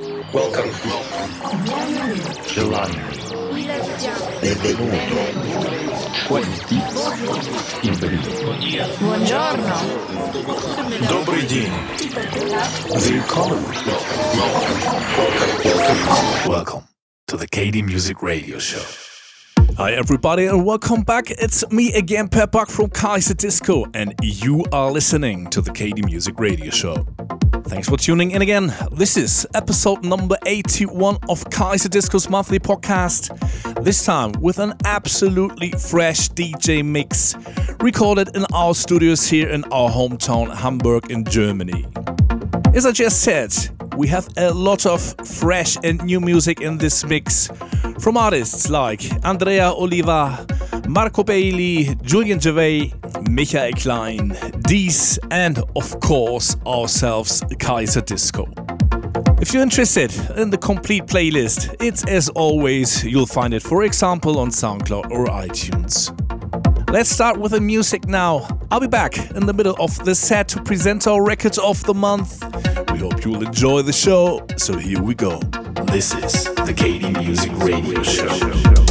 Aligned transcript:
Welcome. 0.00 0.70
Benvenuto. 7.82 8.30
Buongiorno. 8.98 9.74
Добрый 11.06 11.42
день. 11.46 11.70
Welcome. 12.88 13.64
Welcome. 16.48 16.82
To 17.26 17.36
the 17.36 17.46
KD 17.46 17.82
Music 17.82 18.22
Radio 18.22 18.58
Show. 18.58 18.80
Hi 19.76 19.92
everybody 19.92 20.46
and 20.46 20.64
welcome 20.64 21.02
back. 21.02 21.30
It's 21.30 21.70
me 21.70 21.92
again, 21.92 22.28
Per 22.28 22.46
Buck 22.46 22.70
from 22.70 22.88
Kaiserdisco, 22.88 23.84
and 23.94 24.14
you 24.22 24.64
are 24.72 24.90
listening 24.90 25.50
to 25.50 25.60
the 25.60 25.70
KD 25.70 26.06
Music 26.06 26.40
Radio 26.40 26.70
Show. 26.70 27.06
Thanks 27.70 27.88
for 27.88 27.96
tuning 27.96 28.32
in 28.32 28.42
again. 28.42 28.74
This 28.90 29.16
is 29.16 29.46
episode 29.54 30.04
number 30.04 30.36
81 30.44 31.18
of 31.28 31.44
Kaiserdisco's 31.44 32.28
monthly 32.28 32.58
podcast. 32.58 33.30
This 33.84 34.04
time 34.04 34.32
with 34.40 34.58
an 34.58 34.74
absolutely 34.84 35.70
fresh 35.70 36.28
DJ 36.30 36.84
mix 36.84 37.36
recorded 37.78 38.34
in 38.34 38.44
our 38.52 38.74
studios 38.74 39.24
here 39.28 39.48
in 39.48 39.62
our 39.66 39.88
hometown, 39.88 40.52
Hamburg, 40.52 41.12
in 41.12 41.24
Germany. 41.24 41.86
As 42.74 42.86
I 42.86 42.90
just 42.90 43.20
said, 43.20 43.54
we 44.00 44.08
have 44.08 44.26
a 44.38 44.50
lot 44.50 44.86
of 44.86 45.14
fresh 45.26 45.76
and 45.84 46.02
new 46.04 46.20
music 46.20 46.62
in 46.62 46.78
this 46.78 47.04
mix 47.04 47.50
from 47.98 48.16
artists 48.16 48.70
like 48.70 49.02
Andrea 49.26 49.72
Oliva, 49.72 50.46
Marco 50.88 51.22
Bailey, 51.22 51.94
Julian 52.00 52.40
Jeweil, 52.40 52.92
Michael 53.28 53.72
Klein, 53.72 54.34
DEAS, 54.62 55.18
and 55.30 55.58
of 55.76 56.00
course 56.00 56.56
ourselves, 56.66 57.42
Kaiserdisco. 57.58 58.48
If 59.42 59.52
you're 59.52 59.62
interested 59.62 60.10
in 60.38 60.48
the 60.48 60.56
complete 60.56 61.04
playlist, 61.04 61.76
it's 61.78 62.02
as 62.06 62.30
always, 62.30 63.04
you'll 63.04 63.26
find 63.26 63.52
it, 63.52 63.62
for 63.62 63.82
example, 63.82 64.38
on 64.38 64.48
SoundCloud 64.48 65.10
or 65.10 65.26
iTunes. 65.26 66.29
Let's 66.92 67.08
start 67.08 67.38
with 67.38 67.52
the 67.52 67.60
music 67.60 68.08
now. 68.08 68.48
I'll 68.72 68.80
be 68.80 68.88
back 68.88 69.16
in 69.30 69.46
the 69.46 69.52
middle 69.52 69.76
of 69.78 69.96
the 70.04 70.12
set 70.12 70.48
to 70.48 70.62
present 70.62 71.06
our 71.06 71.22
records 71.22 71.56
of 71.56 71.80
the 71.84 71.94
month. 71.94 72.42
We 72.90 72.98
hope 72.98 73.24
you'll 73.24 73.46
enjoy 73.46 73.82
the 73.82 73.92
show, 73.92 74.44
so 74.56 74.76
here 74.76 75.00
we 75.00 75.14
go. 75.14 75.38
This 75.92 76.12
is 76.12 76.44
the 76.66 76.74
KD 76.76 77.16
Music 77.16 77.52
Radio 77.58 78.02
Show. 78.02 78.89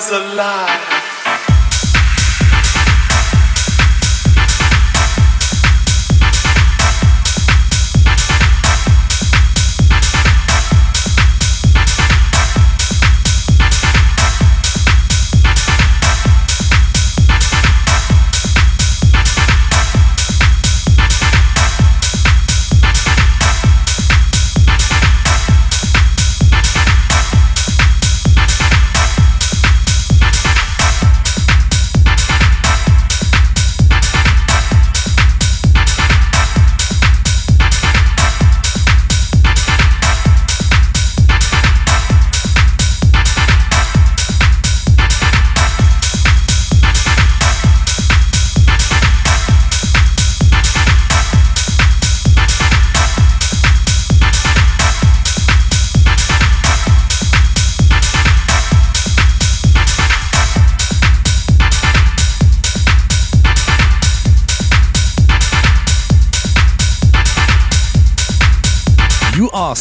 Is 0.00 0.10
alive. 0.12 0.89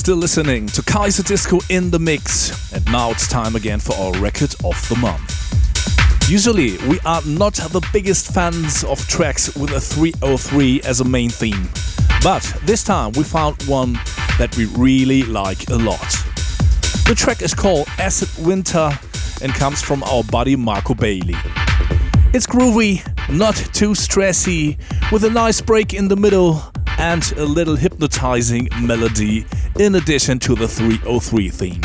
Still 0.09 0.17
listening 0.17 0.65
to 0.65 0.81
Kaiserdisco 0.81 1.63
in 1.69 1.91
the 1.91 1.99
Mix, 1.99 2.73
and 2.73 2.83
now 2.85 3.11
it's 3.11 3.27
time 3.27 3.55
again 3.55 3.79
for 3.79 3.93
our 3.93 4.11
record 4.13 4.55
of 4.65 4.89
the 4.89 4.95
month. 4.99 6.27
Usually, 6.27 6.77
we 6.87 6.99
are 7.01 7.21
not 7.27 7.53
the 7.53 7.87
biggest 7.93 8.33
fans 8.33 8.83
of 8.85 8.99
tracks 9.07 9.55
with 9.55 9.69
a 9.69 9.79
303 9.79 10.81
as 10.81 10.99
a 10.99 11.05
main 11.05 11.29
theme, 11.29 11.69
but 12.23 12.41
this 12.63 12.83
time 12.83 13.11
we 13.11 13.23
found 13.23 13.61
one 13.67 13.99
that 14.39 14.51
we 14.57 14.65
really 14.75 15.21
like 15.21 15.69
a 15.69 15.75
lot. 15.75 16.09
The 17.05 17.13
track 17.15 17.43
is 17.43 17.53
called 17.53 17.87
Acid 17.99 18.29
Winter 18.43 18.89
and 19.43 19.53
comes 19.53 19.83
from 19.83 20.01
our 20.01 20.23
buddy 20.23 20.55
Marco 20.55 20.95
Bailey. 20.95 21.35
It's 22.33 22.47
groovy, 22.47 23.05
not 23.29 23.57
too 23.75 23.91
stressy, 23.91 24.79
with 25.11 25.23
a 25.23 25.29
nice 25.29 25.61
break 25.61 25.93
in 25.93 26.07
the 26.07 26.15
middle 26.15 26.63
and 26.97 27.31
a 27.37 27.45
little 27.45 27.75
hypnotizing 27.75 28.69
melody 28.81 29.45
in 29.79 29.95
addition 29.95 30.37
to 30.39 30.55
the 30.55 30.67
303 30.67 31.49
theme. 31.49 31.81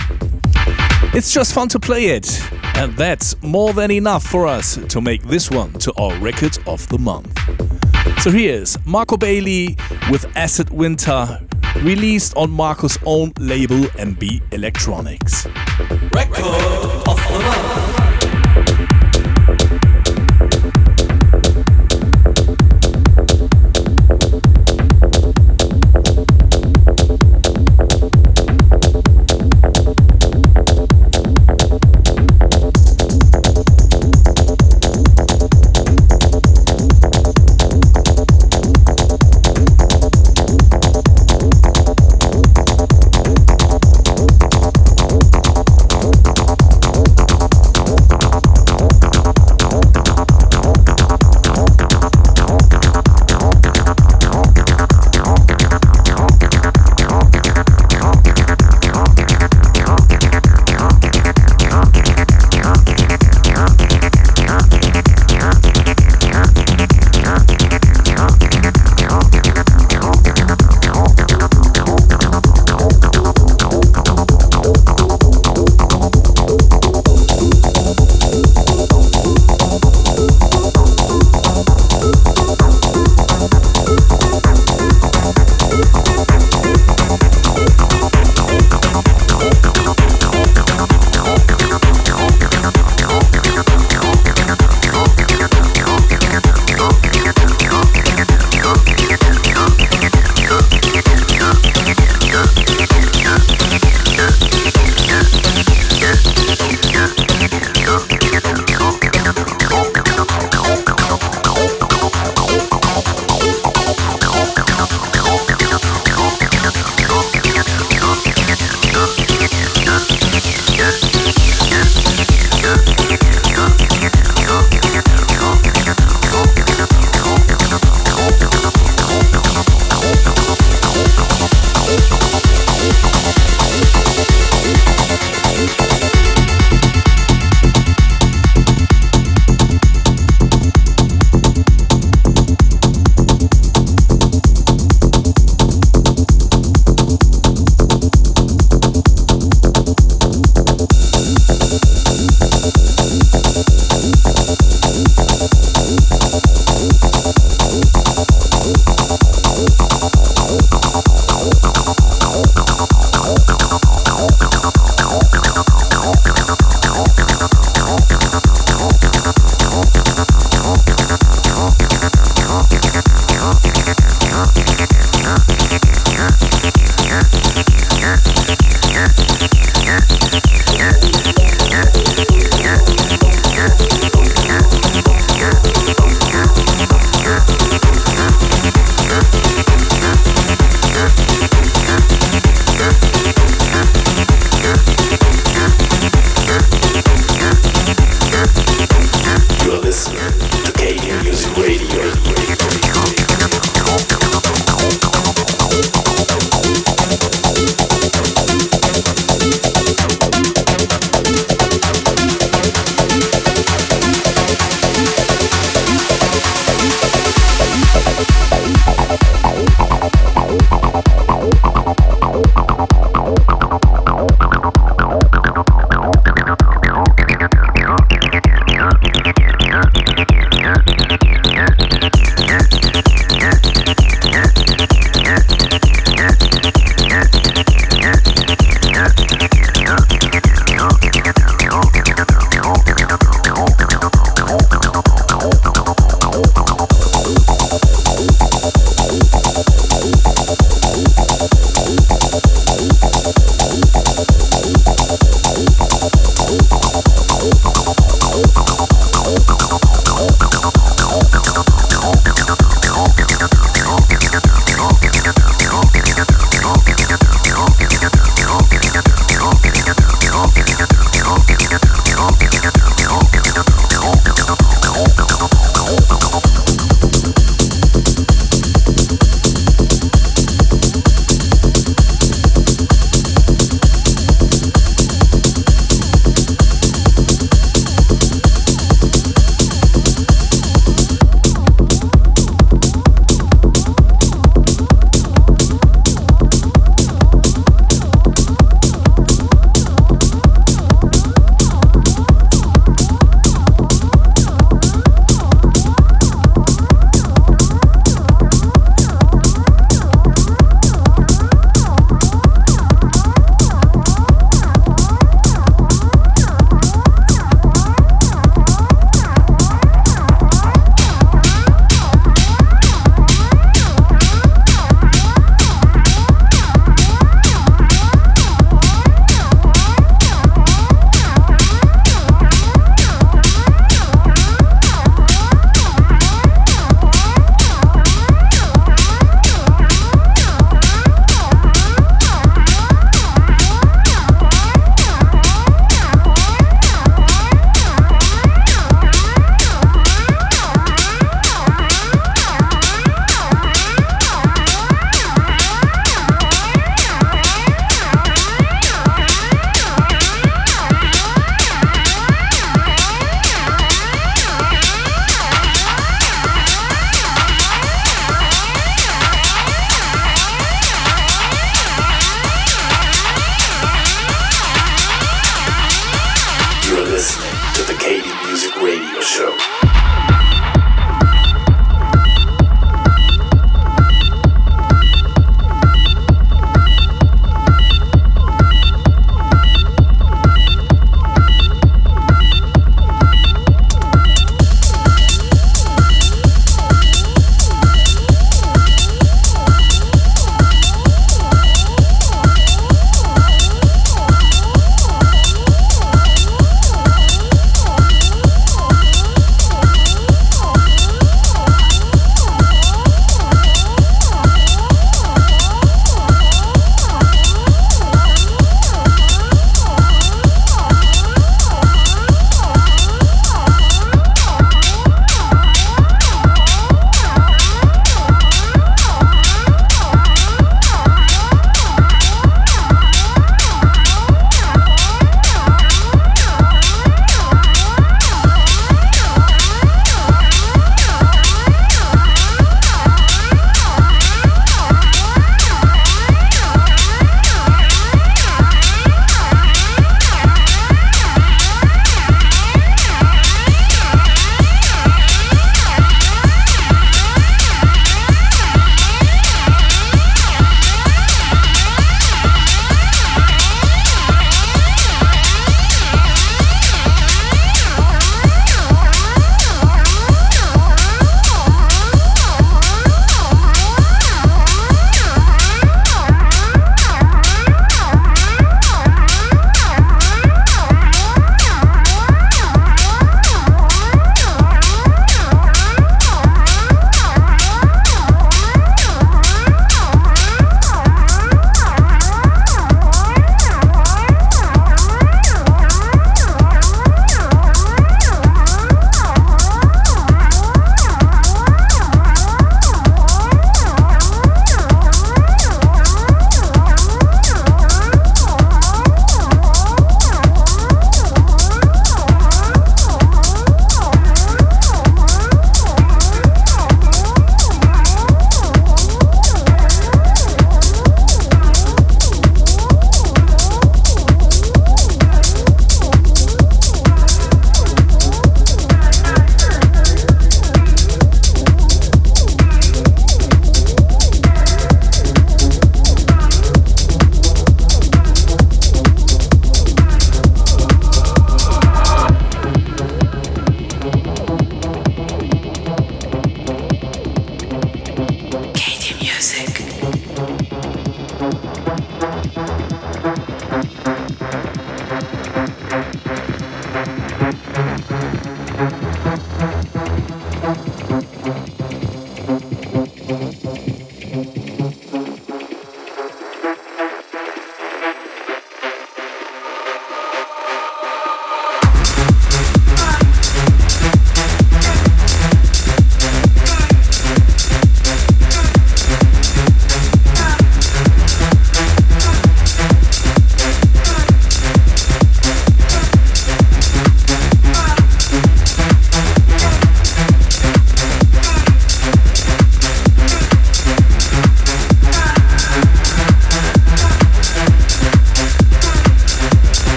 It's 1.15 1.31
just 1.33 1.55
fun 1.55 1.69
to 1.69 1.79
play 1.79 2.07
it, 2.07 2.43
and 2.77 2.93
that's 2.97 3.41
more 3.41 3.73
than 3.73 3.93
enough 3.93 4.25
for 4.25 4.49
us 4.49 4.77
to 4.89 5.01
make 5.01 5.23
this 5.23 5.49
one 5.49 5.73
to 5.75 5.93
our 5.95 6.13
record 6.19 6.59
of 6.67 6.87
the 6.89 6.99
month. 6.99 7.39
So 8.21 8.33
here's 8.33 8.77
Marco 8.85 9.17
Bailey 9.17 9.77
with 10.11 10.27
Acid 10.37 10.71
Winter, 10.71 11.41
released 11.83 12.37
on 12.37 12.51
Marco's 12.51 12.99
own 13.07 13.33
label 13.39 13.83
MB 13.97 14.53
Electronics. 14.53 15.47
Record 16.13 16.45
of 17.07 17.17
the 17.17 17.43
month. 17.45 18.04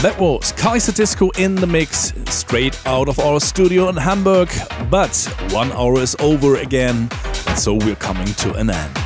Kaiserdisco 0.00 1.38
in 1.38 1.54
the 1.54 1.66
mix, 1.66 2.14
straight 2.32 2.80
out 2.86 3.06
of 3.08 3.18
our 3.20 3.38
studio 3.38 3.90
in 3.90 3.96
Hamburg. 3.96 4.48
But 4.88 5.14
one 5.50 5.70
hour 5.72 6.00
is 6.00 6.16
over 6.20 6.56
again, 6.56 7.10
and 7.46 7.58
so 7.58 7.74
we're 7.74 7.96
coming 7.96 8.26
to 8.26 8.54
an 8.54 8.70
end. 8.70 8.96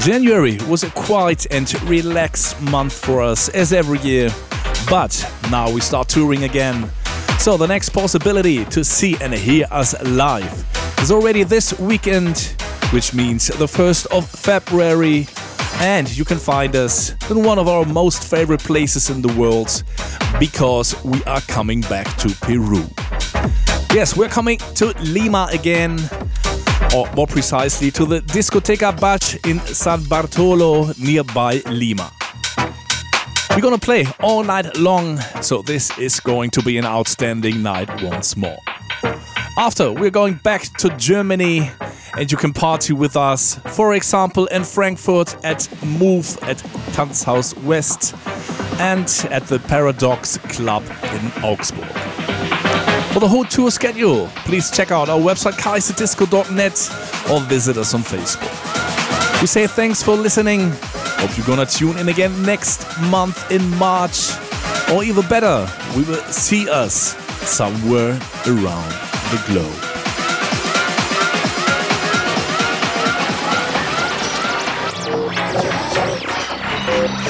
January 0.00 0.58
was 0.68 0.82
a 0.82 0.90
quiet 0.90 1.46
and 1.52 1.72
relaxed 1.84 2.60
month 2.62 2.92
for 2.92 3.22
us, 3.22 3.48
as 3.50 3.72
every 3.72 4.00
year. 4.00 4.30
But 4.90 5.24
now 5.52 5.70
we 5.70 5.80
start 5.80 6.08
touring 6.08 6.42
again. 6.42 6.90
So 7.38 7.56
the 7.56 7.68
next 7.68 7.90
possibility 7.90 8.64
to 8.66 8.82
see 8.82 9.16
and 9.20 9.32
hear 9.32 9.66
us 9.70 9.94
live 10.02 10.64
is 11.00 11.12
already 11.12 11.44
this 11.44 11.78
weekend, 11.78 12.56
which 12.90 13.14
means 13.14 13.46
the 13.46 13.66
1st 13.66 14.06
of 14.06 14.28
February. 14.28 15.28
And 15.80 16.16
you 16.16 16.24
can 16.24 16.38
find 16.38 16.76
us 16.76 17.14
in 17.30 17.42
one 17.42 17.58
of 17.58 17.68
our 17.68 17.84
most 17.84 18.24
favorite 18.24 18.62
places 18.62 19.10
in 19.10 19.22
the 19.22 19.32
world 19.34 19.82
because 20.38 20.94
we 21.04 21.22
are 21.24 21.40
coming 21.42 21.80
back 21.82 22.16
to 22.18 22.28
Peru. 22.40 22.84
Yes, 23.92 24.16
we're 24.16 24.28
coming 24.28 24.58
to 24.76 24.94
Lima 25.02 25.48
again, 25.52 25.98
or 26.94 27.10
more 27.14 27.26
precisely 27.26 27.90
to 27.90 28.06
the 28.06 28.20
Discoteca 28.20 28.98
Bach 28.98 29.22
in 29.46 29.60
San 29.60 30.02
Bartolo 30.04 30.92
nearby 30.98 31.62
Lima. 31.66 32.10
We're 33.50 33.60
gonna 33.60 33.78
play 33.78 34.06
all 34.20 34.44
night 34.44 34.76
long, 34.78 35.18
so 35.42 35.60
this 35.60 35.96
is 35.98 36.20
going 36.20 36.50
to 36.50 36.62
be 36.62 36.78
an 36.78 36.86
outstanding 36.86 37.62
night 37.62 37.90
once 38.02 38.34
more. 38.34 38.56
After, 39.58 39.92
we're 39.92 40.10
going 40.10 40.34
back 40.42 40.62
to 40.78 40.88
Germany 40.96 41.70
and 42.16 42.30
you 42.30 42.36
can 42.36 42.52
party 42.52 42.92
with 42.92 43.16
us, 43.16 43.56
for 43.74 43.94
example, 43.94 44.46
in 44.46 44.64
Frankfurt 44.64 45.36
at 45.44 45.68
Move 45.84 46.38
at 46.42 46.58
Tanzhaus 46.92 47.56
West 47.64 48.14
and 48.80 49.08
at 49.30 49.46
the 49.46 49.58
Paradox 49.58 50.38
Club 50.38 50.82
in 50.84 51.44
Augsburg. 51.44 51.88
For 53.12 53.20
the 53.20 53.28
whole 53.28 53.44
tour 53.44 53.70
schedule, 53.70 54.28
please 54.46 54.70
check 54.70 54.90
out 54.90 55.08
our 55.08 55.20
website 55.20 55.58
kaiserdisco.net 55.58 57.30
or 57.30 57.40
visit 57.48 57.76
us 57.76 57.94
on 57.94 58.00
Facebook. 58.00 59.40
We 59.40 59.46
say 59.46 59.66
thanks 59.66 60.02
for 60.02 60.14
listening 60.14 60.72
Hope 61.22 61.38
you're 61.38 61.46
gonna 61.46 61.64
tune 61.64 61.96
in 61.98 62.08
again 62.08 62.42
next 62.42 62.84
month 63.02 63.48
in 63.52 63.64
March. 63.78 64.32
Or 64.92 65.04
even 65.04 65.24
better, 65.28 65.68
we 65.96 66.02
will 66.02 66.20
see 66.24 66.68
us 66.68 67.14
somewhere 67.48 68.18
around 68.44 68.90
the 69.30 69.40
globe. 69.46 69.91